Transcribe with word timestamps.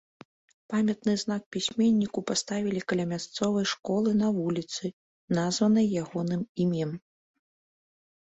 Памятны 0.73 1.13
знак 1.23 1.43
пісьменніку 1.55 2.19
паставілі 2.29 2.81
каля 2.93 3.03
мясцовай 3.11 3.65
школы 3.73 4.09
на 4.21 4.27
вуліцы, 4.37 4.85
названай 5.41 5.85
ягоным 6.05 6.41
імем. 6.65 6.91